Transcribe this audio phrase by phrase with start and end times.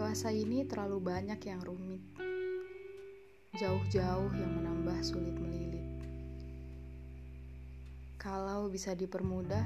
[0.00, 2.00] Masa ini terlalu banyak yang rumit,
[3.52, 5.84] jauh-jauh yang menambah sulit melilit.
[8.16, 9.60] Kalau bisa dipermudah,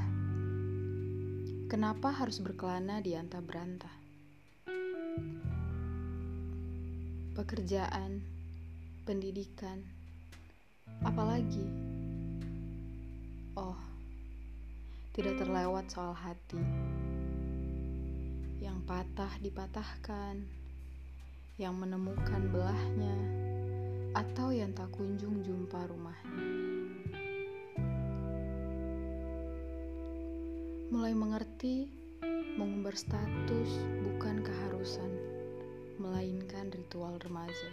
[1.70, 3.94] kenapa harus berkelana di antah berantah?
[7.38, 8.18] Pekerjaan,
[9.06, 9.86] pendidikan,
[11.06, 11.62] apalagi?
[13.54, 13.78] Oh,
[15.14, 16.58] tidak terlewat soal hati
[18.84, 20.44] patah dipatahkan,
[21.56, 23.16] yang menemukan belahnya,
[24.12, 26.44] atau yang tak kunjung jumpa rumahnya.
[30.92, 31.88] Mulai mengerti,
[32.60, 33.72] mengumbar status
[34.04, 35.12] bukan keharusan,
[35.96, 37.72] melainkan ritual remaja.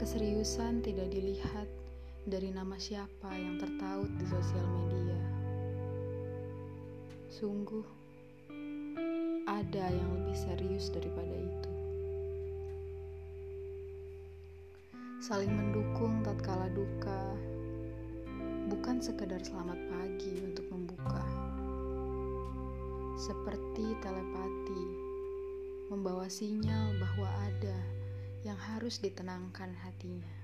[0.00, 1.68] Keseriusan tidak dilihat
[2.24, 5.20] dari nama siapa yang tertaut di sosial media.
[7.28, 8.03] Sungguh,
[9.74, 11.72] ada yang lebih serius daripada itu.
[15.18, 17.34] Saling mendukung tatkala duka,
[18.70, 21.26] bukan sekedar selamat pagi untuk membuka.
[23.18, 24.84] Seperti telepati,
[25.90, 27.78] membawa sinyal bahwa ada
[28.46, 30.34] yang harus ditenangkan hatinya.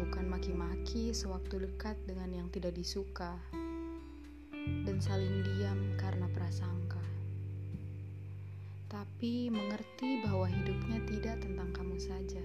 [0.00, 3.36] Bukan maki-maki sewaktu dekat dengan yang tidak disuka
[4.84, 7.04] dan saling diam karena prasangka.
[8.88, 12.40] Tapi mengerti bahwa hidupnya tidak tentang kamu saja.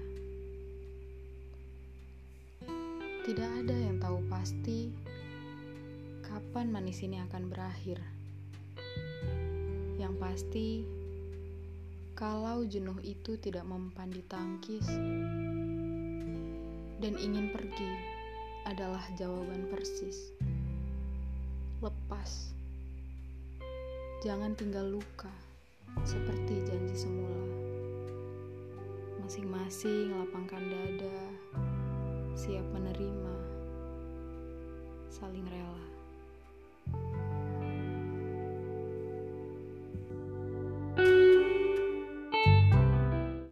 [3.24, 4.92] Tidak ada yang tahu pasti
[6.20, 8.04] kapan manis ini akan berakhir.
[9.96, 10.68] Yang pasti,
[12.12, 14.84] kalau jenuh itu tidak mempan ditangkis
[17.00, 17.88] dan ingin pergi
[18.68, 20.35] adalah jawaban persis
[21.80, 22.62] lepas.
[24.23, 25.28] Jangan tinggal luka,
[26.07, 27.44] seperti janji semula.
[29.19, 31.19] Masing-masing lapangkan dada,
[32.31, 33.35] siap menerima,
[35.11, 36.03] saling rela.